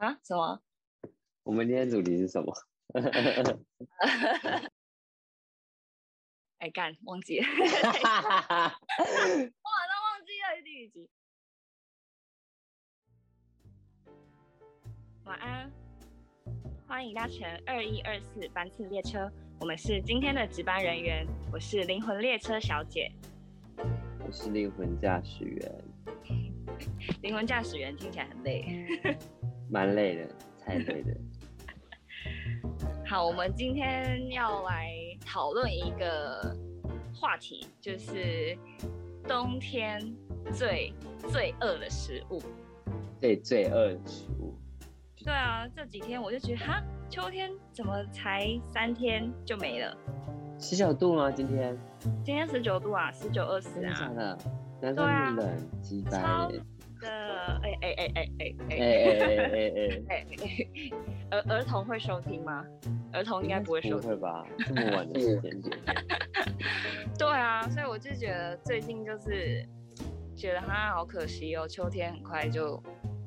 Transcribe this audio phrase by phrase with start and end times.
[0.00, 0.18] 啊？
[0.24, 0.60] 什么？
[1.44, 2.54] 我们今天主题是什么？
[6.58, 7.68] 哎，干，忘记了，我马
[8.66, 8.72] 上
[10.02, 11.10] 忘记了第几集。
[15.24, 15.70] 晚安，
[16.86, 19.30] 欢迎搭乘二一二四班次列车，
[19.60, 23.12] 我们是今天的值班人员，我是灵魂列车小姐。
[23.76, 25.84] 我是灵魂驾驶员，
[27.22, 28.86] 灵魂驾驶员听起来很累。
[29.70, 30.28] 蛮累的，
[30.60, 31.16] 太累的。
[33.06, 34.92] 好，我们今天要来
[35.24, 36.56] 讨论一个
[37.14, 38.56] 话题，就是
[39.26, 40.00] 冬天
[40.52, 40.92] 最
[41.28, 42.42] 最饿的食物。
[43.20, 44.54] 最最饿的食物，
[45.22, 49.94] 对啊，这几天我就觉得，哈，秋天怎么才三天就没了？
[50.58, 51.30] 十九度吗？
[51.30, 51.78] 今天？
[52.24, 54.38] 今天十九度啊，十九二十真的假啊，的？
[54.80, 56.60] 难怪那么冷，鸡掰超耶！
[57.00, 59.72] 的，哎哎哎哎哎哎哎哎哎
[60.08, 60.26] 哎 哎，
[61.30, 62.64] 哎，儿儿童会收听吗？
[63.12, 64.20] 儿童应该不会收听。
[64.20, 64.46] 吧？
[64.58, 65.78] 这么晚的时间点，
[67.18, 69.66] 对啊，所以我就觉得最近就是
[70.36, 72.76] 觉得哈好可惜哦，秋天很快就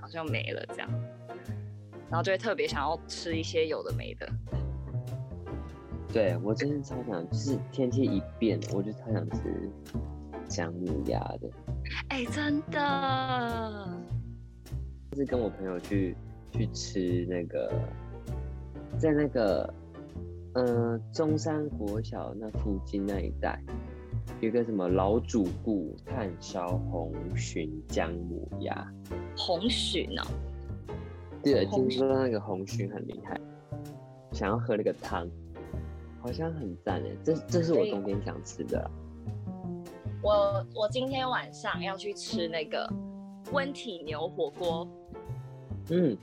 [0.00, 0.90] 好像没了这样，
[2.10, 4.28] 然后就会特别想要吃一些有的没的。
[6.12, 9.70] 对我真的超想，就是天气一变，我就超想吃
[10.48, 11.50] 姜母鸭的。
[12.08, 13.88] 哎，真的，
[15.14, 16.16] 是跟我朋友去
[16.50, 17.72] 去吃那个，
[18.98, 19.72] 在那个
[20.54, 23.62] 呃中山国小那附近那一带，
[24.40, 28.92] 有一个什么老主顾炭烧红鲟姜母鸭。
[29.36, 30.26] 红鲟哦，
[31.42, 33.38] 对，红听说那个红鲟很厉害，
[34.32, 35.28] 想要喝那个汤，
[36.20, 37.16] 好像很赞诶。
[37.22, 38.90] 这这是我冬天想吃的啦。
[40.22, 42.90] 我我今天晚上要去吃那个
[43.52, 44.88] 温体牛火锅，
[45.90, 46.16] 嗯，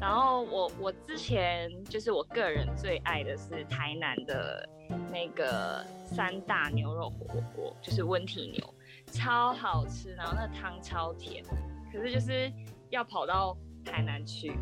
[0.00, 4.68] 然后我我之前就是我个人最爱的是台南的
[5.12, 8.74] 那个三大牛肉火锅，就是温体牛，
[9.12, 11.44] 超好吃，然后那汤超甜，
[11.92, 12.50] 可是就是
[12.90, 14.52] 要跑到台南去。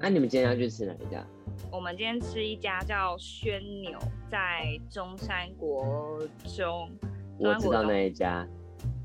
[0.00, 1.26] 那、你们今天要去吃哪一家？
[1.70, 3.98] 我们今天吃一家叫轩牛，
[4.30, 6.18] 在中山国
[6.56, 6.90] 中。
[7.38, 8.46] 我知道中那一家，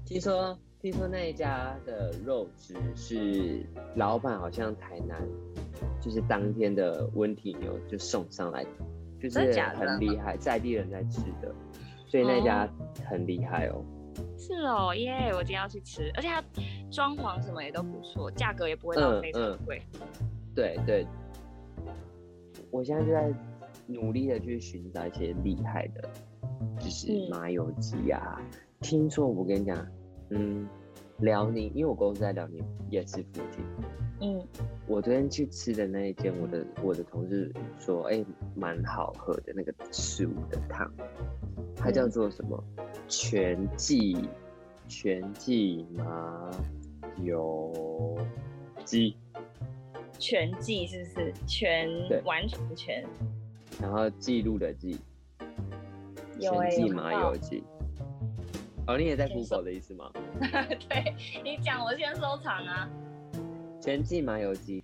[0.05, 3.65] 听说听说那一家的肉质是
[3.95, 5.21] 老板好像台南，
[6.01, 8.65] 就是当天的温体牛就送上来，
[9.21, 9.39] 就是
[9.75, 11.53] 很厉害，在地人在吃的，
[12.07, 12.67] 所以那家
[13.05, 13.83] 很厉害哦。
[14.37, 15.31] 是哦，耶！
[15.33, 16.43] 我今天要去吃，而且它
[16.91, 19.81] 装潢什么也都不错，价格也不会到嗯非常嗯贵。
[20.53, 21.07] 对对，
[22.73, 23.31] 我现在就在
[23.85, 26.09] 努力的去寻找一些厉害的，
[26.79, 28.41] 就是嗯麻油鸡啊。
[28.81, 29.87] 听说我跟你讲，
[30.31, 30.67] 嗯，
[31.19, 33.63] 辽宁，因为我公司在辽宁也是附近。
[34.21, 34.41] 嗯，
[34.87, 38.25] 我昨天去吃的那一间，我的我的同事说，哎、
[38.55, 40.91] 蛮好喝的那个十五的汤，
[41.75, 42.61] 它叫做什么？
[43.07, 44.17] 全季
[44.87, 46.49] 全季麻
[47.21, 48.17] 油
[48.83, 49.15] 鸡，
[50.19, 51.33] 全记是不是？
[51.47, 53.05] 全完全全
[53.81, 54.99] 然后记录的记，
[56.39, 57.63] 有欸全季麻油鸡。
[58.85, 60.11] 哦，你也在 Google 的意思吗？
[60.89, 62.89] 对你讲，我先收藏啊。
[63.81, 64.83] 全季麻油鸡，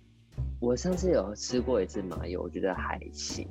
[0.58, 3.46] 我上次有吃过一次麻油，我觉得还行。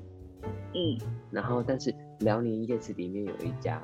[0.73, 0.97] 嗯，
[1.31, 3.81] 然后，但是辽宁夜市里面有一家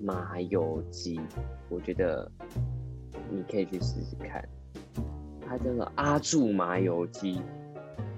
[0.00, 1.20] 麻油鸡，
[1.68, 2.30] 我觉得
[3.30, 4.46] 你可以去试试看。
[5.52, 7.42] 它叫做阿柱麻油鸡。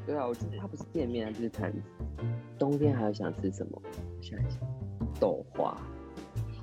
[0.06, 1.82] 对啊，我觉得它不是店面，它就是摊子。
[2.56, 3.82] 冬天还有想吃什么？
[3.82, 4.60] 我想一想，
[5.18, 5.76] 豆花。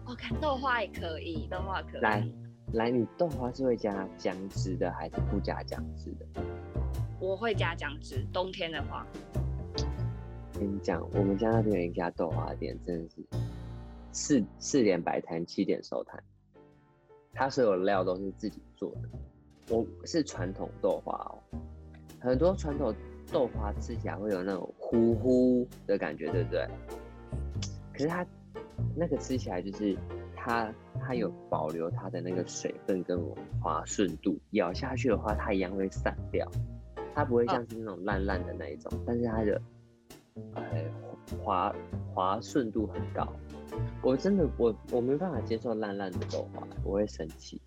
[0.07, 2.01] 我看豆花也可以，豆花可以。
[2.01, 2.25] 来
[2.71, 6.41] 来，你豆花是会加姜汁的，还是不加姜汁的？
[7.19, 9.05] 我会加姜汁，冬天的话，
[10.53, 13.25] 跟你讲，我们家那边有一家豆花店，真的是
[14.13, 16.23] 四四点摆摊，七点收摊，
[17.33, 19.09] 它所有料都是自己做的。
[19.71, 21.39] 我是传统豆花哦，
[22.19, 22.93] 很多传统
[23.31, 26.67] 豆花吃起来会有那种糊糊的感觉，对不对？
[27.93, 28.25] 可是它
[28.97, 29.97] 那个吃起来就是
[30.35, 30.69] 它
[30.99, 33.17] 它有保留它的那个水分跟
[33.61, 36.45] 滑顺度，咬下去的话它一样会散掉，
[37.15, 39.61] 它不会像是那种烂烂的那一种，但是它的
[40.55, 40.63] 呃
[41.41, 41.73] 滑
[42.13, 43.25] 滑顺度很高。
[44.03, 47.61] 我真的我我没办法接受烂烂的豆花，我会生气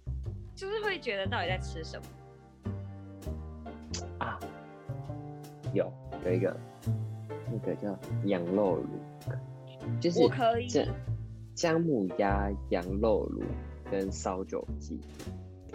[0.55, 2.07] 就是会觉得到底在吃什么。
[4.19, 4.39] 啊。
[5.73, 5.93] 有
[6.25, 6.57] 有一个
[7.51, 8.89] 那个叫羊肉炉，
[10.01, 10.87] 就是我可以这
[11.53, 13.43] 姜母鸭、羊肉炉
[13.91, 15.01] 跟烧酒鸡。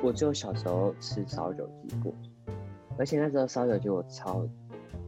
[0.02, 2.14] 我只有小时候吃烧酒鸡过，
[2.98, 4.48] 而且那时候烧酒就我超，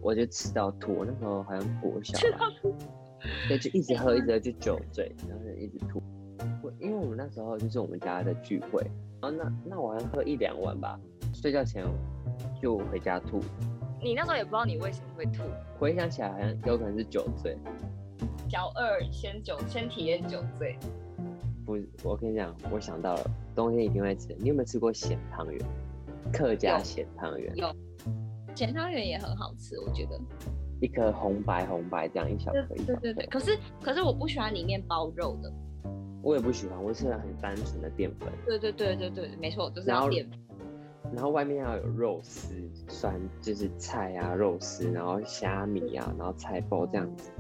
[0.02, 2.46] 我就吃到吐，我那时候好像国小吧，
[3.48, 6.04] 对，就一直喝，一直喝就酒醉，然后就一直吐。
[6.62, 8.82] 我因为我们那时候就是我们家的聚会，
[9.22, 11.00] 然后那那我好像喝一两碗吧，
[11.34, 11.86] 睡觉前
[12.62, 13.40] 就回家吐。
[14.02, 15.44] 你那时候也不知道你为什么会吐，
[15.80, 17.58] 回想起来好像有可能是酒醉。
[18.50, 20.78] 小二先酒先体验酒醉。
[21.66, 24.36] 不，我跟你讲，我想到了，冬天一定会吃。
[24.40, 25.62] 你有没有吃过咸汤圆？
[26.34, 27.56] 客家咸汤圆。
[27.56, 27.74] 有。
[28.56, 30.20] 咸汤圆也很好吃，我觉得。
[30.82, 33.00] 一颗红白红白这样一小颗一小颗。
[33.00, 33.26] 对对对。
[33.28, 35.54] 可是可是我不喜欢里面包肉的。
[36.22, 38.30] 我也不喜欢，我吃了很单纯的淀粉。
[38.46, 40.40] 对对对对对，没错，就是要淀粉。
[41.14, 42.54] 然后外面要有肉丝，
[42.88, 47.32] 酸就是菜啊肉丝，然后虾米啊，然后菜包这样子。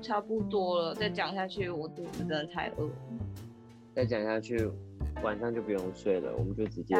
[0.00, 2.88] 差不多了，再讲下去我肚子真的太饿。
[3.94, 4.70] 再讲下去，
[5.22, 6.94] 晚上就不用睡了，我们就直接。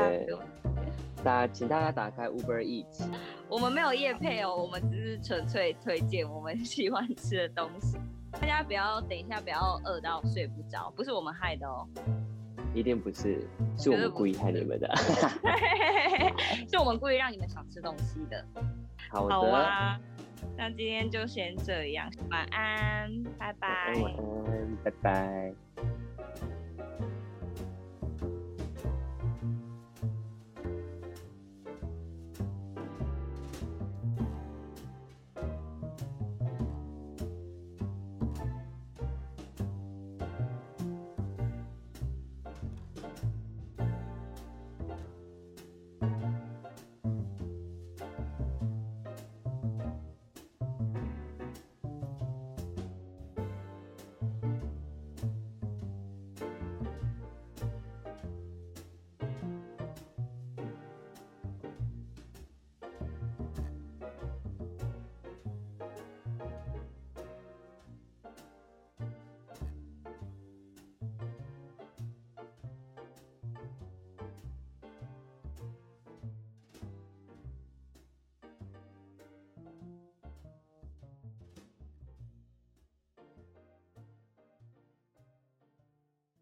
[1.24, 3.08] 大家请大家打开 Uber Eats。
[3.48, 7.96] 我们没有夜配哦，我们只是纯粹推荐我们喜欢吃的东西。
[8.32, 11.86] 大家不要等一下不要饿到睡不着，不是我们害的哦。
[12.74, 13.46] 一定不是，
[13.78, 14.94] 是我们故意害你们的。
[16.68, 18.44] 是我们故意让你们想吃东西的。
[19.10, 19.34] 好的。
[19.34, 19.98] 好啊，
[20.56, 23.94] 那今天就先这样，晚安，拜拜。
[24.02, 25.54] 晚安，拜拜。